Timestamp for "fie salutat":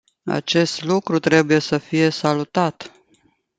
1.77-2.91